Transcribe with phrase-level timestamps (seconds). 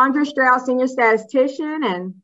[0.00, 2.14] Chandra Strauss, Senior Statistician, and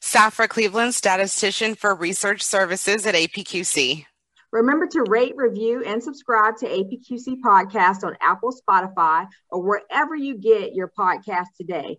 [0.00, 4.06] Safra Cleveland, Statistician for Research Services at APQC.
[4.50, 10.38] Remember to rate, review, and subscribe to APQC Podcast on Apple, Spotify, or wherever you
[10.38, 11.98] get your podcast today.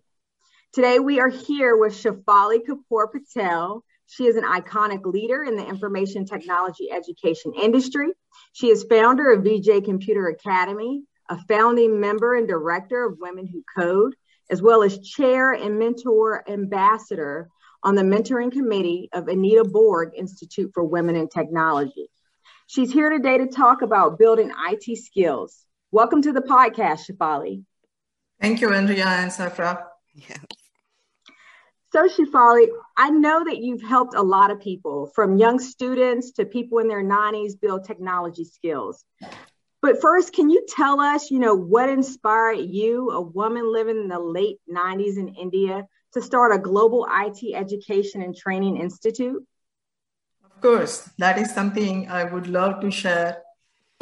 [0.72, 3.84] Today, we are here with Shefali Kapoor Patel.
[4.08, 8.08] She is an iconic leader in the information technology education industry.
[8.52, 13.62] She is founder of Vijay Computer Academy, a founding member and director of Women Who
[13.78, 14.16] Code,
[14.50, 17.48] as well as chair and mentor ambassador
[17.84, 22.08] on the mentoring committee of Anita Borg Institute for Women in Technology.
[22.66, 25.64] She's here today to talk about building IT skills.
[25.92, 27.62] Welcome to the podcast, Shefali.
[28.40, 29.84] Thank you, Andrea and Safra.
[30.14, 30.36] Yeah.
[31.92, 36.44] So, Shefali, I know that you've helped a lot of people, from young students to
[36.44, 39.04] people in their 90s, build technology skills.
[39.82, 44.08] But first, can you tell us, you know, what inspired you, a woman living in
[44.08, 49.42] the late 90s in India, to start a global IT education and training institute?
[50.44, 53.42] Of course, that is something I would love to share.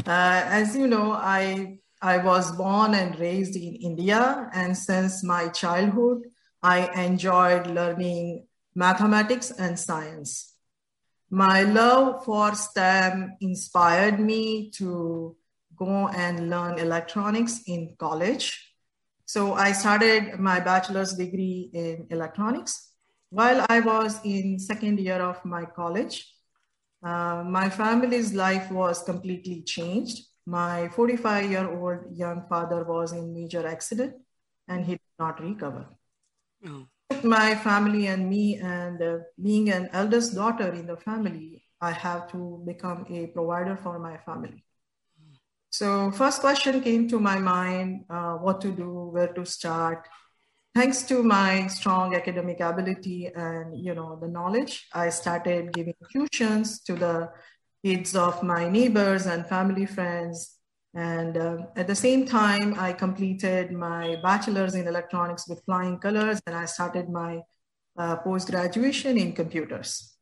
[0.05, 5.49] Uh, as you know, I I was born and raised in India, and since my
[5.49, 6.23] childhood,
[6.63, 10.55] I enjoyed learning mathematics and science.
[11.31, 15.37] My love for STEM inspired me to
[15.79, 18.75] go and learn electronics in college.
[19.27, 22.93] So I started my bachelor's degree in electronics.
[23.31, 26.33] While I was in second year of my college,
[27.03, 30.27] uh, my family's life was completely changed.
[30.47, 34.15] My 45 year old young father was in major accident
[34.67, 35.87] and he did not recover.
[36.67, 36.87] Oh.
[37.23, 42.31] My family and me, and uh, being an eldest daughter in the family, I have
[42.33, 44.65] to become a provider for my family.
[45.71, 50.09] So first question came to my mind, uh, what to do, where to start.
[50.75, 56.83] Thanks to my strong academic ability and you know the knowledge, I started giving tuitions
[56.85, 57.31] to the
[57.85, 60.57] kids of my neighbors and family friends.
[60.95, 66.41] And uh, at the same time, I completed my bachelor's in electronics with flying colors,
[66.47, 67.41] and I started my
[67.99, 70.18] uh, post graduation in computers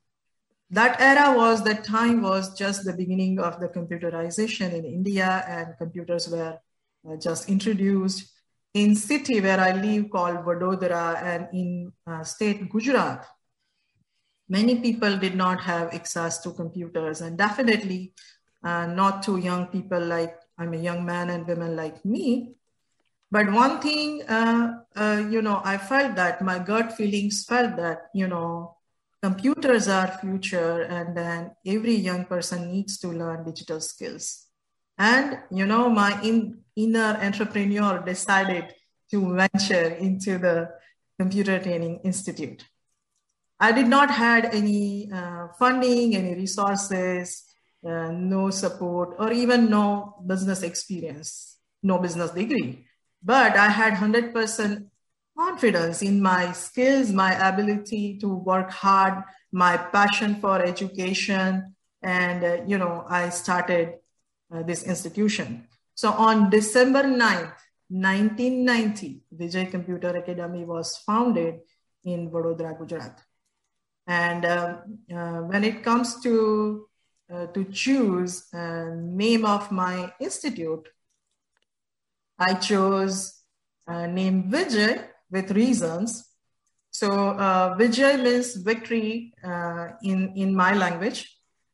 [0.71, 5.77] that era was that time was just the beginning of the computerization in india and
[5.79, 6.59] computers were
[7.09, 8.33] uh, just introduced
[8.75, 13.27] in city where i live called vadodara and in uh, state gujarat.
[14.49, 18.13] Many people did not have access to computers and definitely
[18.63, 22.55] uh, not to young people like i'm a young man and women like me.
[23.31, 28.09] But one thing uh, uh, you know i felt that my gut feelings felt that
[28.15, 28.76] you know
[29.23, 34.47] computers are future and then every young person needs to learn digital skills.
[34.99, 38.73] And you know my in, inner entrepreneur decided
[39.11, 40.71] to venture into the
[41.19, 42.65] computer training institute.
[43.59, 47.45] I did not had any uh, funding any resources
[47.87, 52.87] uh, no support or even no business experience no business degree.
[53.23, 54.87] But i had 100%
[55.37, 61.75] confidence in my skills, my ability to work hard, my passion for education.
[62.03, 63.95] And, uh, you know, I started
[64.53, 65.69] uh, this institution.
[65.95, 67.55] So on December 9th,
[67.89, 71.61] 1990, Vijay Computer Academy was founded
[72.05, 73.21] in Vadodara, Gujarat.
[74.07, 74.77] And uh,
[75.13, 76.87] uh when it comes to
[77.33, 80.89] uh, to choose a name of my institute,
[82.39, 83.43] I chose
[83.89, 86.25] uh, name Vijay with reasons.
[86.91, 91.31] So uh, Vijay means victory uh, in, in my language.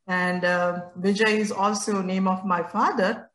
[0.06, 3.30] And uh, Vijay is also name of my father.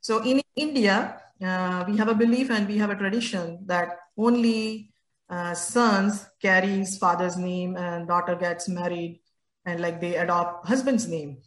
[0.00, 4.92] So in India, uh, we have a belief and we have a tradition that only
[5.30, 9.20] uh, sons carries father's name and daughter gets married
[9.64, 11.38] and like they adopt husband's name.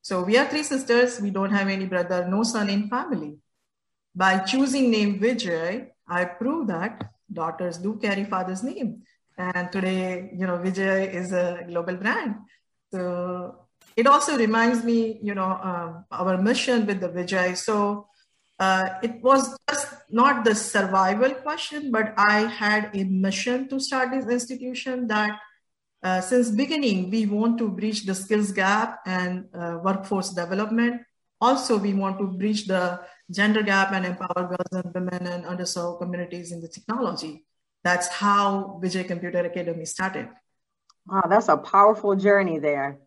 [0.00, 1.20] So we are three sisters.
[1.20, 3.36] We don't have any brother, no son in family.
[4.14, 9.02] By choosing name Vijay, I prove that daughters do carry father's name.
[9.36, 12.36] And today, you know, Vijay is a global brand.
[12.92, 13.66] So
[13.96, 17.56] it also reminds me, you know, um, our mission with the Vijay.
[17.56, 18.08] So
[18.58, 24.10] uh, it was just not the survival question, but I had a mission to start
[24.10, 25.38] this institution that
[26.02, 31.02] uh, since beginning, we want to bridge the skills gap and uh, workforce development.
[31.40, 33.00] Also, we want to bridge the
[33.30, 37.44] gender gap and empower girls and women and underserved communities in the technology.
[37.84, 40.28] That's how Vijay Computer Academy started.
[41.06, 42.98] Wow, that's a powerful journey there.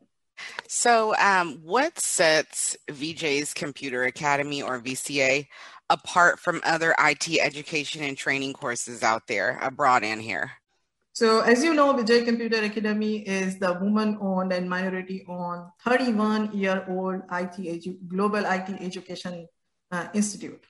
[0.67, 5.47] So, um, what sets Vijay's Computer Academy or VCA
[5.89, 10.51] apart from other IT education and training courses out there abroad and here?
[11.13, 16.53] So, as you know, Vijay Computer Academy is the woman owned and minority owned 31
[16.53, 19.45] year old IT edu- global IT education
[19.91, 20.63] uh, institute.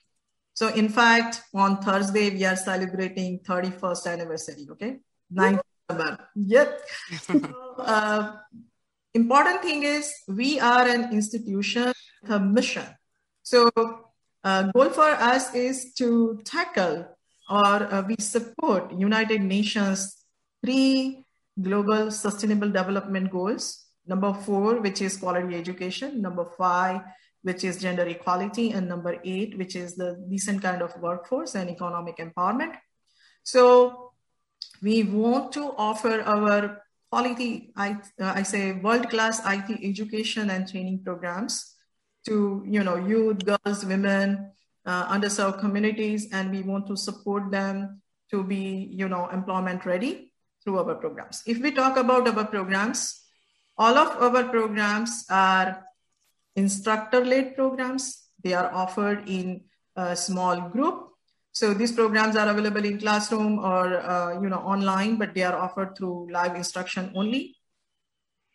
[0.54, 4.98] So, in fact, on Thursday, we are celebrating 31st anniversary, okay?
[5.32, 6.28] 9th November.
[6.34, 6.80] Yep.
[7.20, 7.40] so,
[7.78, 8.36] uh,
[9.14, 11.92] important thing is we are an institution
[12.22, 12.86] with a mission.
[13.44, 13.70] So,
[14.42, 17.06] uh, goal for us is to tackle
[17.48, 20.21] or uh, we support United Nations
[20.64, 21.24] three
[21.60, 23.86] global sustainable development goals.
[24.06, 26.20] Number four, which is quality education.
[26.20, 27.02] Number five,
[27.42, 28.72] which is gender equality.
[28.72, 32.74] And number eight, which is the decent kind of workforce and economic empowerment.
[33.42, 34.12] So
[34.80, 41.02] we want to offer our quality, I, uh, I say world-class IT education and training
[41.04, 41.74] programs
[42.26, 44.50] to you know youth, girls, women,
[44.86, 48.00] uh, underserved communities, and we want to support them
[48.30, 50.31] to be you know employment ready
[50.62, 51.42] through our programs.
[51.46, 53.20] If we talk about our programs,
[53.76, 55.84] all of our programs are
[56.56, 58.28] instructor-led programs.
[58.42, 59.62] They are offered in
[59.96, 61.08] a small group.
[61.52, 65.54] So these programs are available in classroom or uh, you know online, but they are
[65.54, 67.56] offered through live instruction only.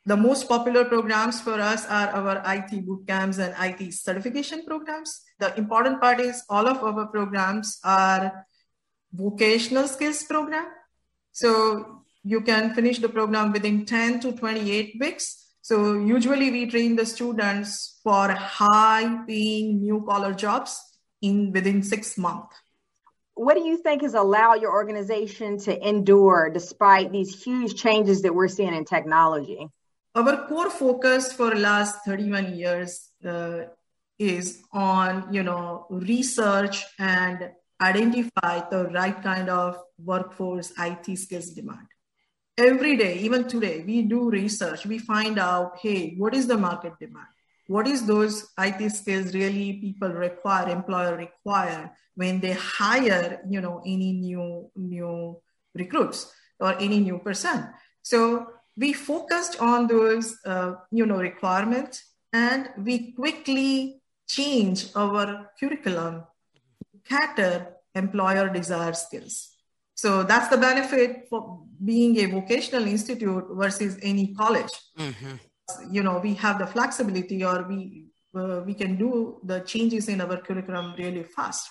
[0.06, 5.22] The most popular programs for us are our IT boot camps and IT certification programs.
[5.38, 8.48] The important part is all of our programs are
[9.12, 10.66] vocational skills program.
[11.38, 15.46] So you can finish the program within 10 to 28 weeks.
[15.62, 20.82] So usually we train the students for high paying new collar jobs
[21.22, 22.56] in within six months.
[23.36, 28.34] What do you think has allowed your organization to endure despite these huge changes that
[28.34, 29.70] we're seeing in technology?
[30.16, 33.66] Our core focus for the last 31 years uh,
[34.18, 37.52] is on, you know, research and
[37.82, 41.88] identify the right kind of workforce IT skills demand
[42.58, 44.86] every day, even today, we do research.
[44.86, 47.28] We find out, hey, what is the market demand?
[47.68, 53.82] What is those IT skills really people require, employer require when they hire, you know,
[53.86, 55.42] any new new
[55.76, 57.68] recruits or any new person?
[58.02, 58.48] So
[58.78, 66.24] we focused on those, uh, you know, requirements, and we quickly change our curriculum
[67.10, 69.58] cater employer desired skills.
[69.96, 74.72] So that's the benefit for being a vocational institute versus any college.
[74.98, 75.36] Mm-hmm.
[75.92, 78.06] You know, we have the flexibility, or we
[78.36, 81.70] uh, we can do the changes in our curriculum really fast.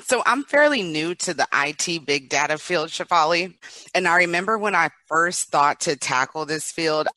[0.00, 3.54] So I'm fairly new to the IT big data field, Shefali,
[3.94, 7.08] and I remember when I first thought to tackle this field,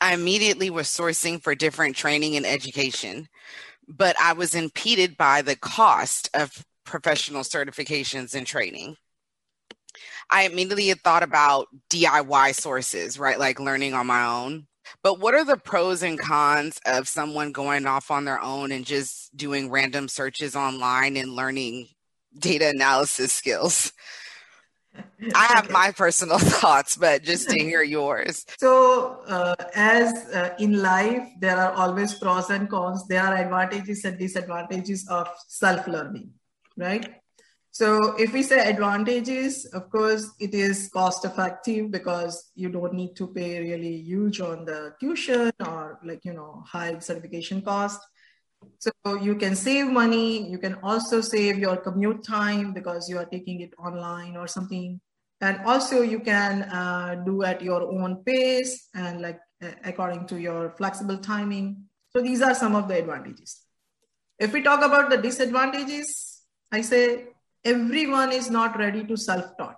[0.00, 3.28] I immediately was sourcing for different training and education,
[3.96, 8.96] but I was impeded by the cost of professional certifications and training.
[10.30, 13.38] I immediately had thought about DIY sources, right?
[13.38, 14.66] Like learning on my own.
[15.02, 18.84] But what are the pros and cons of someone going off on their own and
[18.84, 21.88] just doing random searches online and learning
[22.38, 23.92] data analysis skills?
[25.34, 25.72] I have okay.
[25.72, 28.44] my personal thoughts, but just to hear yours.
[28.58, 33.06] So, uh, as uh, in life, there are always pros and cons.
[33.06, 36.32] There are advantages and disadvantages of self learning,
[36.76, 37.22] right?
[37.74, 43.16] So if we say advantages, of course, it is cost effective because you don't need
[43.16, 47.98] to pay really huge on the tuition or like, you know, high certification cost.
[48.78, 50.50] So you can save money.
[50.50, 55.00] You can also save your commute time because you are taking it online or something.
[55.40, 59.40] And also you can uh, do at your own pace and like
[59.84, 61.84] according to your flexible timing.
[62.10, 63.60] So these are some of the advantages.
[64.38, 67.28] If we talk about the disadvantages, I say
[67.64, 69.76] everyone is not ready to self-taught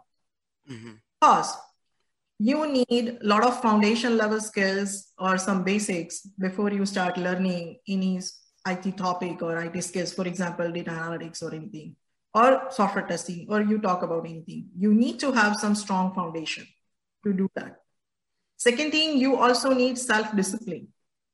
[0.71, 0.93] mm-hmm.
[1.21, 1.55] because
[2.39, 7.79] you need a lot of foundation level skills or some basics before you start learning
[7.89, 8.21] any
[8.67, 11.97] IT topic or IT skills, for example, data analytics or anything,
[12.35, 14.69] or software testing, or you talk about anything.
[14.77, 16.67] You need to have some strong foundation
[17.25, 17.77] to do that.
[18.57, 20.89] Second thing, you also need self discipline,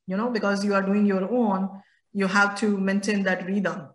[0.07, 1.69] you know, because you are doing your own,
[2.13, 3.89] you have to maintain that rhythm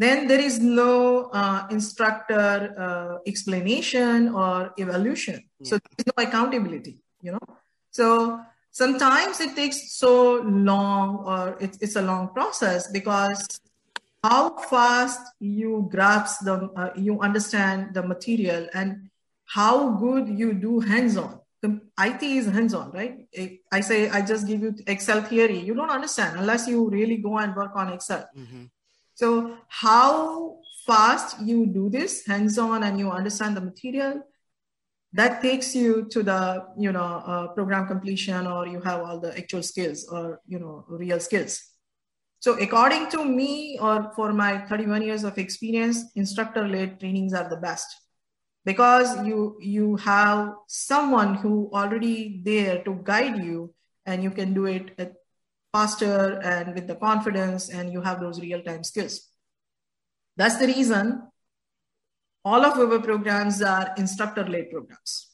[0.00, 5.44] then there is no uh, instructor uh, explanation or evaluation.
[5.58, 5.68] Yeah.
[5.68, 7.46] So there's no accountability, you know.
[7.90, 8.40] So
[8.70, 13.60] sometimes it takes so long or it's, it's a long process because
[14.22, 19.10] how fast you grasp the, uh, you understand the material and
[19.46, 21.40] how good you do hands-on.
[21.62, 23.26] IT is hands-on, right?
[23.70, 25.58] I say I just give you Excel theory.
[25.58, 28.26] You don't understand unless you really go and work on Excel.
[28.36, 28.64] Mm-hmm.
[29.14, 34.22] So how fast you do this hands-on and you understand the material,
[35.12, 39.36] that takes you to the you know uh, program completion or you have all the
[39.36, 41.62] actual skills or you know real skills.
[42.38, 47.56] So according to me or for my 31 years of experience, instructor-led trainings are the
[47.58, 47.94] best
[48.64, 53.74] because you you have someone who already there to guide you
[54.06, 55.16] and you can do it
[55.72, 59.28] faster and with the confidence and you have those real-time skills
[60.36, 61.29] that's the reason
[62.44, 65.30] all of our programs are instructor-led programs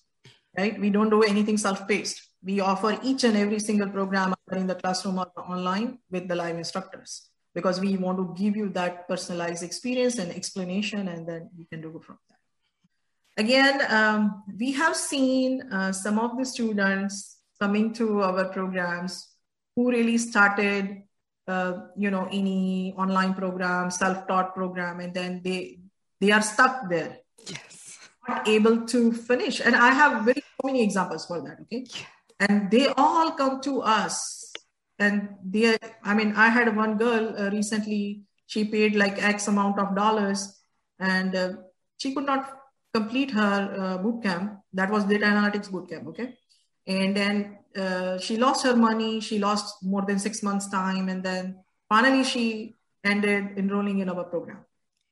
[0.57, 0.79] right?
[0.79, 2.23] We don't do anything self-paced.
[2.43, 6.57] We offer each and every single program in the classroom or online with the live
[6.57, 11.67] instructors because we want to give you that personalized experience and explanation and then you
[11.67, 13.45] can do it from there.
[13.45, 19.29] Again, um, we have seen uh, some of the students coming to our programs
[19.75, 21.03] who really started,
[21.49, 25.81] uh, you know, any online program, self-taught program, and then they
[26.21, 29.61] they are stuck there, yes, not able to finish.
[29.61, 31.59] And I have very many examples for that.
[31.63, 31.87] Okay,
[32.41, 34.53] and they all come to us,
[34.99, 38.23] and they, I mean, I had one girl uh, recently.
[38.47, 40.59] She paid like X amount of dollars,
[40.99, 41.53] and uh,
[41.99, 42.53] she could not
[42.95, 44.61] complete her uh, boot camp.
[44.73, 46.09] That was data analytics boot camp.
[46.09, 46.39] Okay.
[46.87, 49.21] And then uh, she lost her money.
[49.21, 51.09] She lost more than six months time.
[51.09, 51.59] And then
[51.89, 54.65] finally she ended enrolling in our program.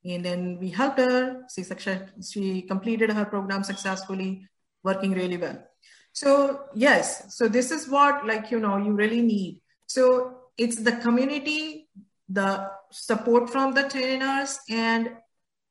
[0.04, 1.42] And then we helped her.
[1.54, 4.46] She, success, she completed her program successfully,
[4.82, 5.64] working really well.
[6.12, 9.60] So yes, so this is what like, you know, you really need.
[9.86, 11.88] So it's the community,
[12.28, 15.10] the support from the trainers and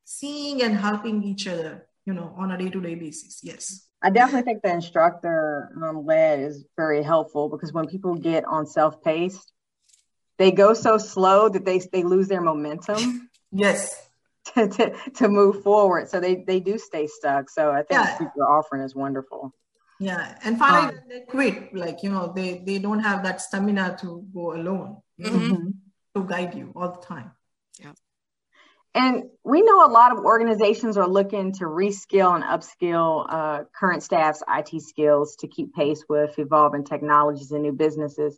[0.03, 3.39] seeing and helping each other you know, on a day-to-day basis.
[3.43, 3.87] Yes.
[4.01, 8.65] I definitely think the instructor um, led is very helpful because when people get on
[8.65, 9.51] self-paced,
[10.37, 13.29] they go so slow that they they lose their momentum.
[13.51, 13.95] yes.
[14.55, 17.49] To, to, to move forward, so they they do stay stuck.
[17.49, 18.17] So I think yeah.
[18.19, 19.53] what you're offering is wonderful.
[19.99, 21.73] Yeah, and finally um, they quit.
[21.73, 24.97] Like you know, they they don't have that stamina to go alone.
[25.19, 25.69] Mm-hmm.
[26.15, 27.31] To guide you all the time.
[27.79, 27.93] Yeah.
[28.95, 34.03] And we know a lot of organizations are looking to reskill and upskill uh, current
[34.03, 38.37] staff's IT skills to keep pace with evolving technologies and new businesses.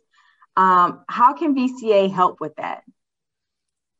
[0.56, 2.84] Um, how can VCA help with that?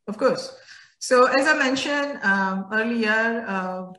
[0.09, 0.57] Of course.
[0.99, 3.93] So, as I mentioned um, earlier, uh,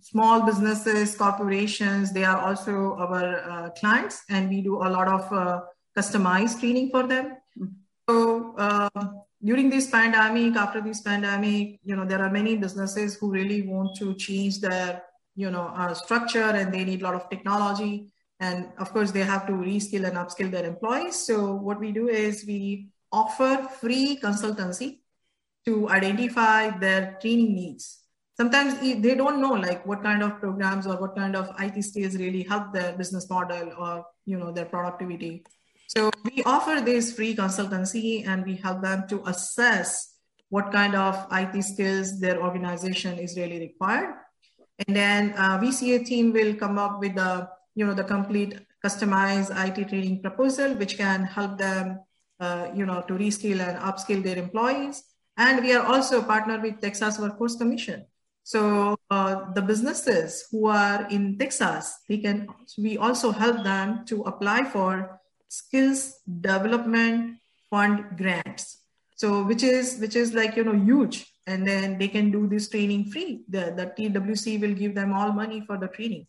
[0.00, 5.32] small businesses, corporations, they are also our uh, clients, and we do a lot of
[5.32, 5.60] uh,
[5.96, 7.36] customized training for them.
[7.58, 7.72] Mm-hmm.
[8.08, 13.30] So, um, during this pandemic, after this pandemic, you know, there are many businesses who
[13.30, 15.02] really want to change their,
[15.36, 18.10] you know, uh, structure and they need a lot of technology.
[18.40, 21.16] And of course, they have to reskill and upskill their employees.
[21.16, 25.00] So what we do is we offer free consultancy
[25.66, 28.00] to identify their training needs.
[28.36, 32.16] Sometimes they don't know like what kind of programs or what kind of IT skills
[32.16, 35.44] really help their business model or you know their productivity.
[35.86, 40.14] So we offer this free consultancy and we help them to assess
[40.48, 44.14] what kind of IT skills their organization is really required.
[44.86, 49.50] And then uh, VCA team will come up with the, you know, the complete customized
[49.50, 52.00] IT training proposal, which can help them,
[52.40, 55.02] uh, you know, to reskill and upskill their employees.
[55.36, 58.06] And we are also partnered with Texas Workforce Commission.
[58.44, 62.46] So uh, the businesses who are in Texas, we can,
[62.78, 67.38] we also help them to apply for skills development
[67.70, 68.82] fund grants.
[69.16, 71.26] So which is which is like you know huge.
[71.46, 73.44] And then they can do this training free.
[73.48, 76.26] The, the twc will give them all money for the training.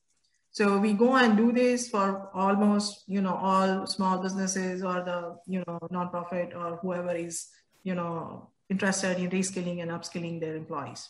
[0.51, 5.37] So we go and do this for almost you know all small businesses or the
[5.47, 7.47] you know nonprofit or whoever is
[7.83, 11.09] you know interested in reskilling and upskilling their employees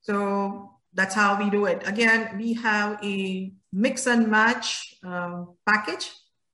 [0.00, 6.10] so that's how we do it again we have a mix and match um, package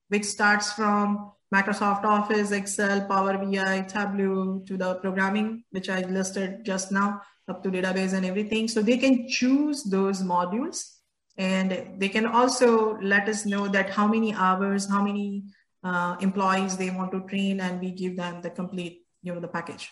[0.08, 6.64] which starts from Microsoft Office, Excel, Power BI, Tableau to the programming, which I listed
[6.64, 8.68] just now, up to database and everything.
[8.68, 10.84] So they can choose those modules
[11.36, 15.44] and they can also let us know that how many hours, how many
[15.82, 19.48] uh, employees they want to train and we give them the complete, you know, the
[19.48, 19.90] package.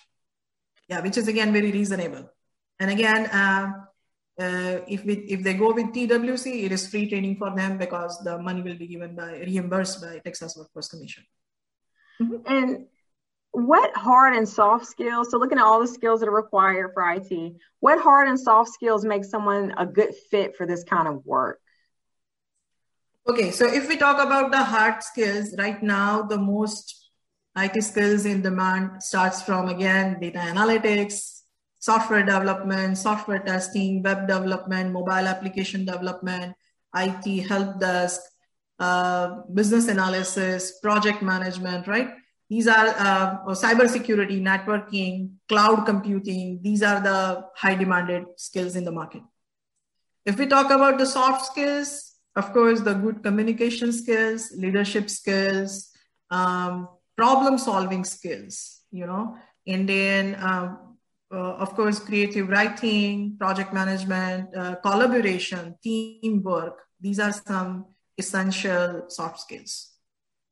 [0.88, 2.30] Yeah, which is again, very reasonable.
[2.80, 3.72] And again, uh,
[4.40, 8.22] uh, if we, if they go with TWC, it is free training for them because
[8.22, 11.24] the money will be given by reimbursed by Texas Workforce Commission.
[12.22, 12.36] Mm-hmm.
[12.46, 12.86] And
[13.50, 15.30] what hard and soft skills?
[15.30, 18.70] So looking at all the skills that are required for IT, what hard and soft
[18.70, 21.60] skills make someone a good fit for this kind of work?
[23.28, 26.97] Okay, so if we talk about the hard skills, right now the most
[27.58, 31.42] IT skills in demand starts from again data analytics,
[31.78, 36.54] software development, software testing, web development, mobile application development,
[36.94, 38.20] IT help desk,
[38.78, 42.10] uh, business analysis, project management, right?
[42.50, 46.60] These are uh, cybersecurity, networking, cloud computing.
[46.62, 49.22] These are the high demanded skills in the market.
[50.24, 55.90] If we talk about the soft skills, of course, the good communication skills, leadership skills,
[56.30, 56.88] um,
[57.18, 60.96] problem solving skills, you know, and then, um,
[61.34, 66.78] uh, of course, creative writing, project management, uh, collaboration, teamwork.
[67.00, 69.98] These are some essential soft skills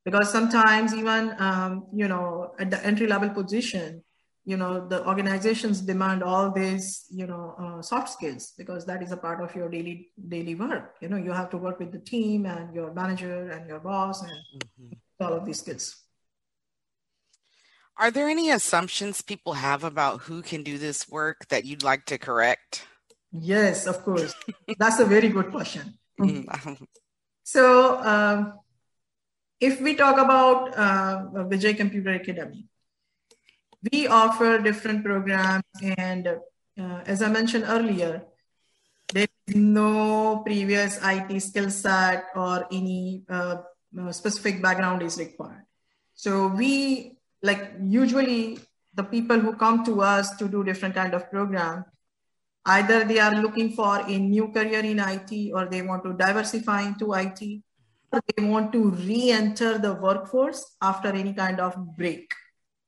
[0.05, 4.03] because sometimes even um, you know at the entry level position
[4.45, 9.11] you know the organizations demand all these you know uh, soft skills because that is
[9.11, 11.99] a part of your daily daily work you know you have to work with the
[11.99, 15.25] team and your manager and your boss and mm-hmm.
[15.25, 16.06] all of these skills
[17.99, 22.05] are there any assumptions people have about who can do this work that you'd like
[22.07, 22.87] to correct
[23.33, 24.35] yes of course
[24.79, 26.75] that's a very good question mm-hmm.
[27.43, 28.55] so um,
[29.61, 32.67] if we talk about uh, Vijay Computer Academy,
[33.93, 35.65] we offer different programs,
[35.97, 38.25] and uh, as I mentioned earlier,
[39.13, 43.63] there is no previous IT skill set or any uh,
[44.11, 45.65] specific background is required.
[46.15, 47.16] So we
[47.47, 48.59] like usually
[48.95, 51.85] the people who come to us to do different kind of program,
[52.65, 56.83] either they are looking for a new career in IT or they want to diversify
[56.83, 57.63] into IT
[58.13, 62.33] or they want to re-enter the workforce after any kind of break.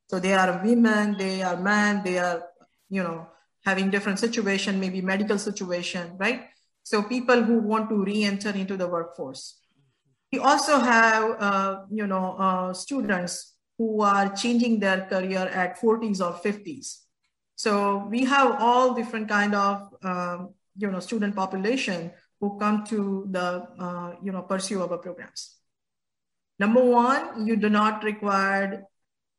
[0.08, 2.42] So they are women, they are men, they are,
[2.88, 3.28] you know,
[3.64, 6.46] having different situation, maybe medical situation, right?
[6.82, 9.60] So people who want to re-enter into the workforce.
[10.32, 16.20] We also have, uh, you know, uh, students who are changing their career at 40s
[16.20, 16.98] or 50s.
[17.54, 23.26] So we have all different kind of, um, you know, student population who come to
[23.30, 25.56] the uh, you know pursue our programs.
[26.58, 28.84] Number one, you do not require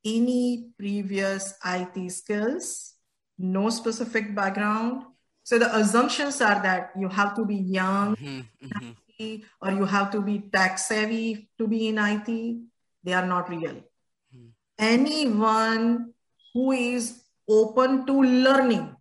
[0.06, 2.96] any previous IT skills,
[3.38, 5.04] no specific background.
[5.44, 9.36] So the assumptions are that you have to be young mm-hmm, mm-hmm.
[9.62, 12.62] or you have to be tech savvy to be in IT.
[13.04, 13.84] They are not real.
[14.80, 16.14] Anyone
[16.54, 18.96] who is open to learning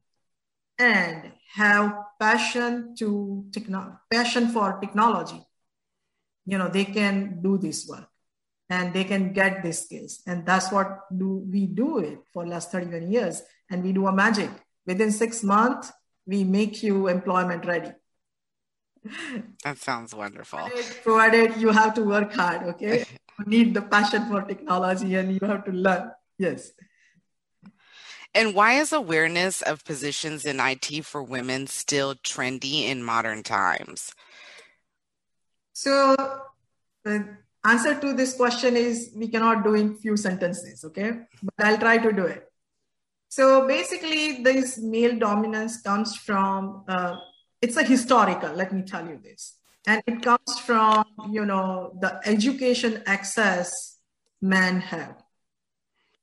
[0.78, 5.42] and have passion to techno- passion for technology
[6.48, 8.08] you know they can do this work
[8.70, 10.20] and they can get these skills.
[10.26, 13.42] And that's what do we do it for last 31 years.
[13.70, 14.50] And we do a magic.
[14.86, 15.92] Within six months
[16.26, 17.92] we make you employment ready.
[19.64, 20.58] That sounds wonderful.
[20.58, 23.04] Provided, provided you have to work hard okay
[23.46, 26.72] need the passion for technology and you have to learn yes
[28.34, 34.14] and why is awareness of positions in IT for women still trendy in modern times?
[35.72, 36.14] So,
[37.04, 41.20] the answer to this question is we cannot do in few sentences, okay?
[41.42, 42.44] But I'll try to do it.
[43.28, 47.16] So basically, this male dominance comes from uh,
[47.60, 48.52] it's a historical.
[48.54, 49.57] Let me tell you this,
[49.88, 53.98] and it comes from you know the education access
[54.40, 55.16] men have.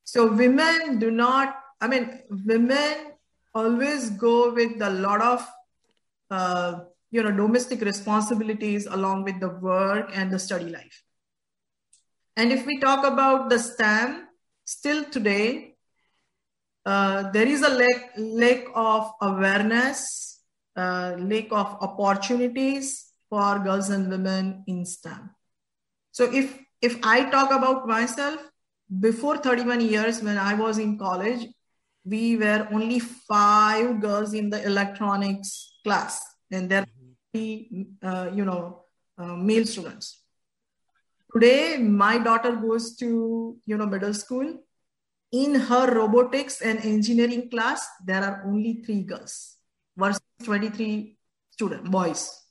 [0.04, 3.14] So women do not I mean, women
[3.54, 5.48] always go with a lot of,
[6.32, 6.80] uh,
[7.12, 11.04] you know, domestic responsibilities along with the work and the study life.
[12.38, 14.28] And if we talk about the STEM,
[14.66, 15.76] still today,
[16.86, 20.42] uh, there is a lack, lack of awareness,
[20.76, 23.05] uh, lack of opportunities
[23.36, 25.30] for girls and women in STEM.
[26.12, 28.40] So if if I talk about myself,
[29.06, 31.42] before 31 years when I was in college,
[32.06, 36.22] we were only five girls in the electronics class,
[36.52, 36.86] and there
[37.36, 38.86] uh, you know,
[39.18, 40.22] uh, male students.
[41.34, 44.56] Today, my daughter goes to you know middle school.
[45.32, 49.58] In her robotics and engineering class, there are only three girls
[49.98, 51.18] versus 23
[51.52, 52.45] student boys.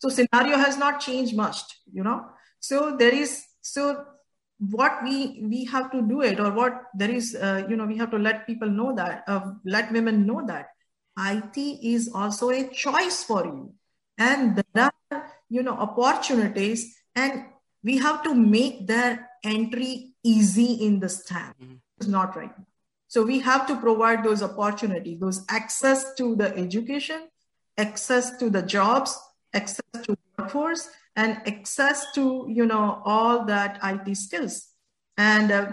[0.00, 1.60] So scenario has not changed much,
[1.92, 2.26] you know.
[2.58, 4.04] So there is so
[4.58, 7.96] what we we have to do it or what there is uh, you know we
[7.96, 10.68] have to let people know that uh, let women know that
[11.18, 13.72] it is also a choice for you
[14.18, 17.44] and there are you know opportunities and
[17.82, 21.74] we have to make their entry easy in the STEM mm-hmm.
[21.96, 22.52] it's not right
[23.08, 27.28] so we have to provide those opportunities those access to the education
[27.78, 29.18] access to the jobs
[29.54, 34.68] access to workforce and access to you know all that IT skills.
[35.16, 35.66] And uh,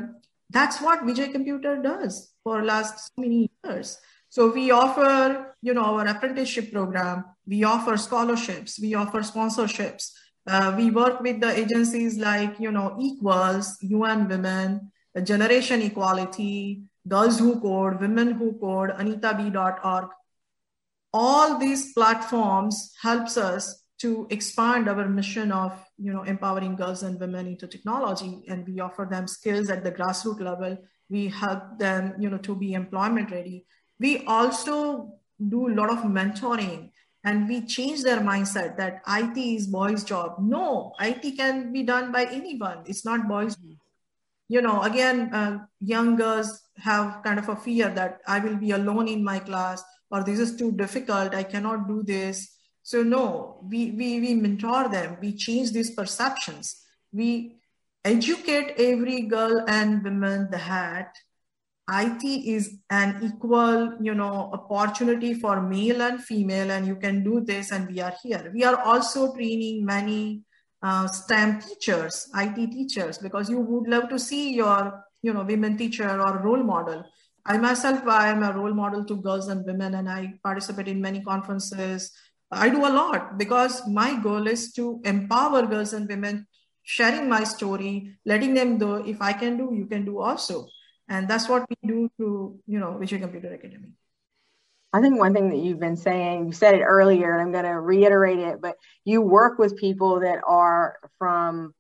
[0.50, 3.98] that's what Vijay Computer does for last so many years.
[4.30, 7.26] So we offer, you know, our apprenticeship program.
[7.46, 8.80] We offer scholarships.
[8.80, 10.12] We offer sponsorships.
[10.46, 14.92] Uh, we work with the agencies like, you know, Equals, UN Women,
[15.24, 20.10] Generation Equality, Girls Who Code, Women Who Code, AnitaB.org.
[21.14, 27.20] All these platforms helps us to expand our mission of you know empowering girls and
[27.20, 28.44] women into technology.
[28.48, 30.78] And we offer them skills at the grassroots level.
[31.10, 33.66] We help them you know to be employment ready.
[34.00, 35.14] We also
[35.50, 36.92] do a lot of mentoring.
[37.24, 40.36] And we change their mindset that it is boys job.
[40.40, 42.84] No it can be done by anyone.
[42.86, 43.74] It's not boys mm-hmm.
[44.48, 48.72] you know again uh, young girls have kind of a fear that i will be
[48.72, 53.60] alone in my class or this is too difficult i cannot do this so no,
[53.70, 56.86] we, we, we mentor them, we change these perceptions.
[57.12, 57.58] We
[58.06, 61.14] educate every girl and woman that
[61.92, 67.42] IT is an equal, you know, opportunity for male and female, and you can do
[67.42, 68.50] this, and we are here.
[68.56, 70.44] We are also training many
[70.82, 75.76] uh, STEM teachers, IT teachers, because you would love to see your, you know, women
[75.78, 77.04] teacher or role model.
[77.50, 81.00] I myself, I am a role model to girls and women, and I participate in
[81.00, 82.12] many conferences,
[82.52, 86.46] I do a lot because my goal is to empower girls and women,
[86.84, 90.68] sharing my story, letting them know if I can do, you can do also.
[91.08, 93.94] And that's what we do through, you know, Vijay Computer Academy.
[94.92, 97.66] I think one thing that you've been saying, you said it earlier, and I'm going
[97.66, 101.74] to reiterate it, but you work with people that are from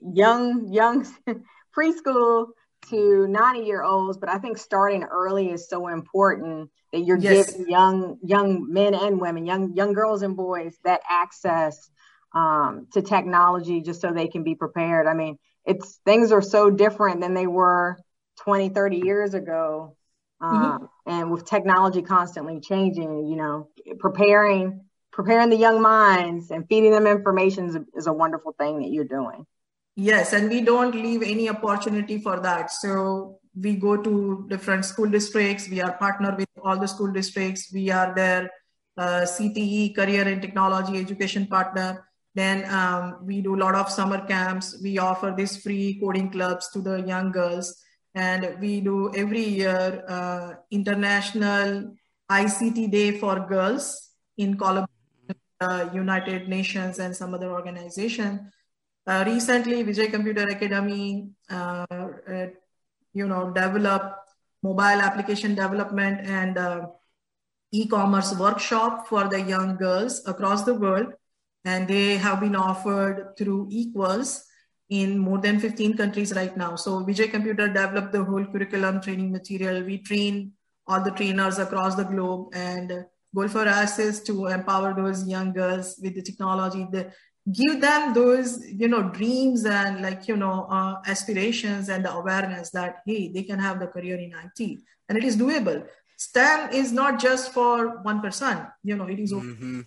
[0.00, 1.06] young, young
[1.76, 2.48] preschool
[2.90, 7.52] to 90 year olds, but I think starting early is so important that you're yes.
[7.52, 11.90] giving young young men and women, young young girls and boys that access
[12.34, 15.06] um, to technology just so they can be prepared.
[15.06, 17.98] I mean, it's things are so different than they were
[18.40, 19.96] 20, 30 years ago.
[20.40, 21.10] Um, mm-hmm.
[21.10, 27.06] And with technology constantly changing, you know, preparing preparing the young minds and feeding them
[27.06, 29.44] information is a, is a wonderful thing that you're doing.
[30.00, 32.70] Yes, and we don't leave any opportunity for that.
[32.70, 35.68] So we go to different school districts.
[35.68, 37.72] We are partner with all the school districts.
[37.72, 38.48] We are their
[38.96, 42.06] uh, CTE, Career and Technology Education Partner.
[42.36, 44.78] Then um, we do a lot of summer camps.
[44.80, 47.74] We offer these free coding clubs to the young girls.
[48.14, 51.96] And we do every year uh, International
[52.30, 58.52] ICT Day for Girls in collaboration with uh, United Nations and some other organization.
[59.08, 62.46] Uh, recently, Vijay Computer Academy, uh, uh,
[63.14, 66.86] you know, developed mobile application development and uh,
[67.72, 71.06] e-commerce workshop for the young girls across the world.
[71.64, 74.44] And they have been offered through Equals
[74.90, 76.76] in more than 15 countries right now.
[76.76, 79.84] So Vijay Computer developed the whole curriculum training material.
[79.84, 80.52] We train
[80.86, 85.52] all the trainers across the globe and goal for us is to empower those young
[85.52, 87.12] girls with the technology, the
[87.52, 92.70] give them those you know dreams and like you know uh, aspirations and the awareness
[92.70, 95.86] that hey they can have the career in it and it is doable.
[96.16, 98.66] Stem is not just for one person.
[98.82, 99.80] You know it is mm-hmm.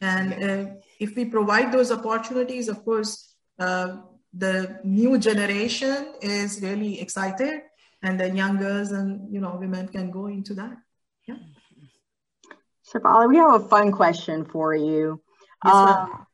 [0.00, 3.96] and uh, if we provide those opportunities of course uh,
[4.32, 7.62] the new generation is really excited
[8.02, 10.76] and the young girls and you know women can go into that.
[11.26, 11.36] Yeah.
[12.92, 15.20] Shefali, we have a fun question for you.
[15.64, 16.26] Yes, um,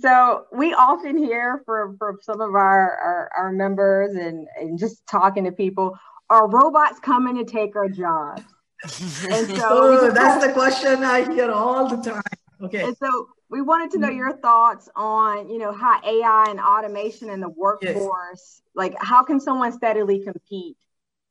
[0.00, 5.06] so we often hear from, from some of our, our, our members and, and just
[5.06, 5.98] talking to people,
[6.30, 8.42] are robots coming to take our jobs?
[8.84, 12.22] And so oh, that's the question I hear all the time.
[12.62, 12.84] Okay.
[12.84, 14.16] And so we wanted to know mm-hmm.
[14.16, 18.62] your thoughts on, you know, how AI and automation in the workforce, yes.
[18.74, 20.76] like how can someone steadily compete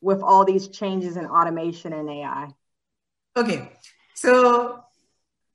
[0.02, 2.50] with all these changes in automation and AI?
[3.38, 3.72] Okay.
[4.16, 4.84] So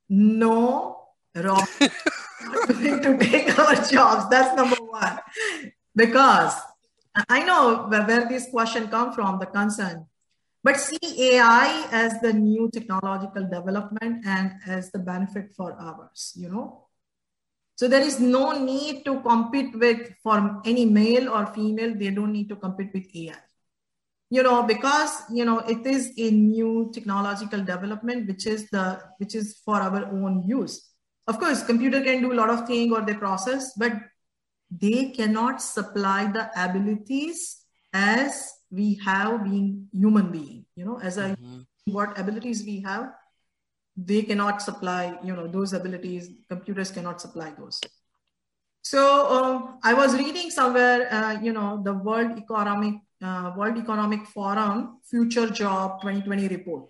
[0.09, 1.69] no robot
[2.69, 4.29] to take our jobs.
[4.29, 5.19] That's number one.
[5.95, 6.55] Because
[7.29, 10.07] I know where this question come from, the concern.
[10.63, 10.99] But see
[11.35, 16.89] AI as the new technological development and as the benefit for ours, you know.
[17.77, 22.33] So there is no need to compete with for any male or female, they don't
[22.33, 23.37] need to compete with AI.
[24.29, 29.37] You know, because you know it is a new technological development, which is the which
[29.37, 30.96] is for our own use
[31.27, 33.93] of course computer can do a lot of thing or they process but
[34.71, 37.63] they cannot supply the abilities
[37.93, 41.61] as we have being human being you know as a mm-hmm.
[41.87, 43.13] what abilities we have
[43.97, 47.81] they cannot supply you know those abilities computers cannot supply those
[48.87, 49.03] So
[49.37, 55.01] um, I was reading somewhere, uh, you know, the World Economic uh, World Economic Forum
[55.11, 56.85] Future Job 2020 report.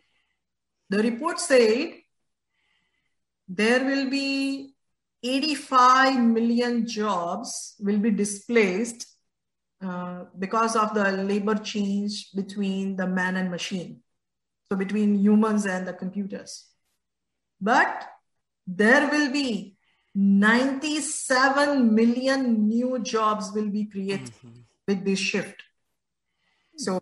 [0.90, 1.94] The report said
[3.48, 4.74] there will be
[5.22, 9.06] 85 million jobs will be displaced
[9.82, 14.00] uh, because of the labor change between the man and machine.
[14.70, 16.66] So between humans and the computers.
[17.60, 18.08] But
[18.66, 19.76] there will be
[20.14, 24.60] 97 million new jobs will be created mm-hmm.
[24.88, 25.62] with this shift
[26.74, 27.00] so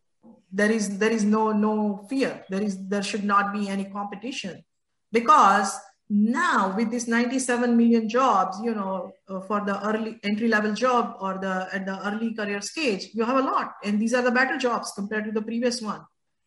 [0.52, 4.64] there is there is no no fear there is there should not be any competition
[5.12, 5.78] because
[6.14, 11.16] now with this 97 million jobs you know uh, for the early entry level job
[11.20, 14.30] or the at the early career stage you have a lot and these are the
[14.30, 16.02] better jobs compared to the previous one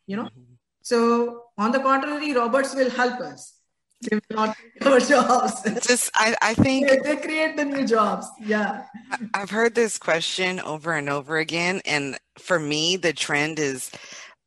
[0.06, 0.54] you know mm-hmm.
[0.82, 3.58] so on the contrary robots will help us
[4.02, 5.64] they will not create jobs.
[5.88, 8.28] Just, I, I think they, they create the new jobs.
[8.40, 8.84] Yeah.
[9.34, 11.82] I've heard this question over and over again.
[11.84, 13.90] And for me, the trend is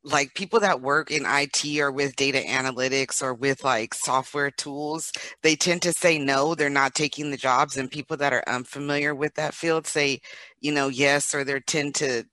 [0.03, 5.11] like people that work in IT or with data analytics or with like software tools,
[5.43, 7.77] they tend to say no, they're not taking the jobs.
[7.77, 10.19] And people that are unfamiliar with that field say,
[10.59, 12.23] you know, yes, or they tend to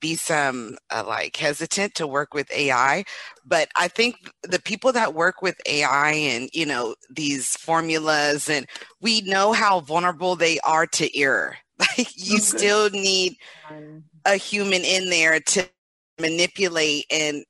[0.00, 3.04] be some uh, like hesitant to work with AI,
[3.44, 8.66] but I think the people that work with AI and you know these formulas and
[9.00, 11.56] we know how vulnerable they are to error.
[11.96, 12.40] Like you okay.
[12.40, 13.36] still need
[14.24, 15.68] a human in there to
[16.20, 17.44] manipulate and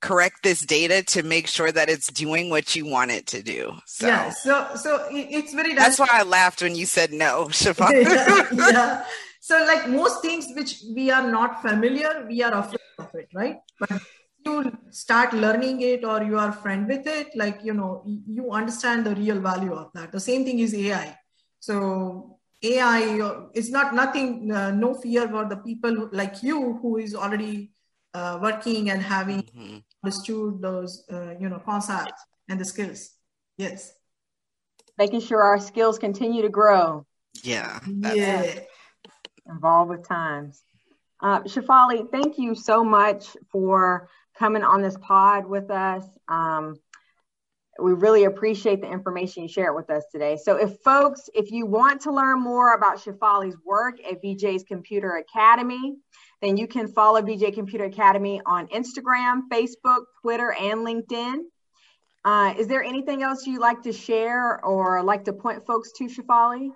[0.00, 3.72] correct this data to make sure that it's doing what you want it to do.
[3.86, 5.74] So yeah, so so it's very.
[5.74, 7.90] That's why I laughed when you said no, Shifa.
[7.90, 9.04] yeah, yeah.
[9.40, 13.60] So, like most things which we are not familiar, we are afraid of it, right?
[13.80, 14.02] But
[14.44, 19.06] you start learning it or you are friend with it, like you know, you understand
[19.06, 20.12] the real value of that.
[20.12, 21.16] The same thing is AI.
[21.60, 27.14] So AI is not nothing, uh, no fear for the people like you who is
[27.14, 27.72] already
[28.14, 29.78] uh, working and having mm-hmm.
[30.04, 33.10] understood those, uh, you know, concepts and the skills.
[33.56, 33.92] Yes.
[34.96, 37.06] Making sure our skills continue to grow.
[37.44, 37.80] Yeah.
[37.86, 38.60] Yeah
[39.48, 40.62] involved with times.
[41.20, 46.04] Uh, Shefali, thank you so much for coming on this pod with us.
[46.28, 46.76] Um,
[47.78, 50.36] we really appreciate the information you shared with us today.
[50.36, 55.16] So, if folks, if you want to learn more about Shefali's work at Vijay's Computer
[55.16, 55.96] Academy,
[56.42, 61.38] then you can follow Vijay Computer Academy on Instagram, Facebook, Twitter, and LinkedIn.
[62.24, 66.04] Uh, is there anything else you'd like to share or like to point folks to,
[66.04, 66.70] Shefali?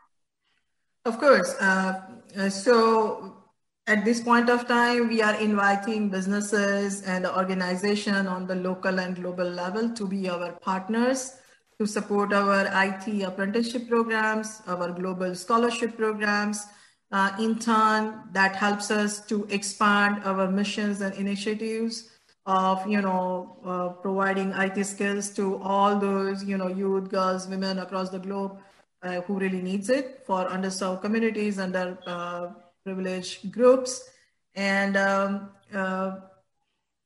[1.04, 1.52] Of course.
[1.54, 2.00] Uh,
[2.48, 3.41] so
[3.86, 9.16] at this point of time, we are inviting businesses and organization on the local and
[9.16, 11.36] global level to be our partners
[11.80, 16.64] to support our IT apprenticeship programs, our global scholarship programs.
[17.10, 22.08] Uh, in turn, that helps us to expand our missions and initiatives
[22.46, 27.80] of you know uh, providing IT skills to all those you know youth, girls, women
[27.80, 28.58] across the globe
[29.02, 32.48] uh, who really needs it for underserved communities, under uh,
[32.84, 34.08] privileged groups.
[34.54, 36.16] And um, uh,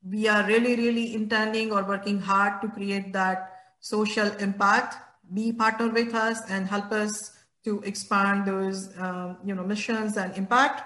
[0.09, 4.97] we are really, really intending or working hard to create that social impact.
[5.33, 7.33] Be partner with us and help us
[7.65, 10.83] to expand those um, you know missions and impact.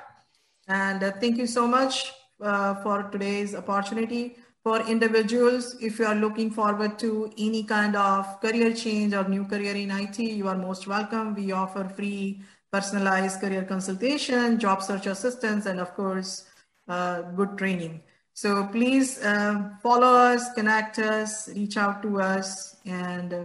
[0.68, 6.14] And uh, thank you so much uh, for today's opportunity for individuals, if you are
[6.14, 10.56] looking forward to any kind of career change or new career in IT, you are
[10.56, 11.34] most welcome.
[11.34, 16.44] We offer free personalized career consultation, job search assistance, and of course,
[16.88, 18.02] uh, good training.
[18.32, 23.44] So please uh, follow us, connect us, reach out to us, and uh,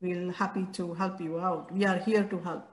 [0.00, 1.72] we'll happy to help you out.
[1.72, 2.68] We are here to help.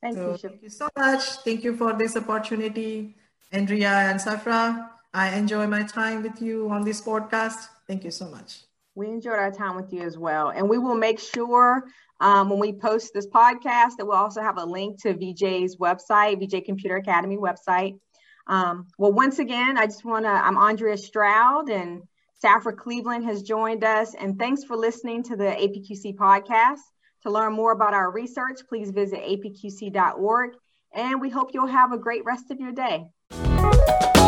[0.00, 0.36] Thank so, you.
[0.38, 1.22] Thank you so much.
[1.44, 3.16] Thank you for this opportunity,
[3.52, 4.88] Andrea and Safra.
[5.12, 7.68] I enjoy my time with you on this podcast.
[7.86, 8.62] Thank you so much.
[8.94, 10.50] We enjoyed our time with you as well.
[10.50, 11.84] And we will make sure
[12.20, 16.40] um, when we post this podcast that we'll also have a link to Vijay's website,
[16.40, 17.98] Vijay Computer Academy website.
[18.46, 22.02] Um, well, once again, I just want to, I'm Andrea Stroud and
[22.44, 24.14] Safra Cleveland has joined us.
[24.14, 26.80] And thanks for listening to the APQC podcast.
[27.22, 30.50] To learn more about our research, please visit apqc.org.
[30.92, 34.19] And we hope you'll have a great rest of your day.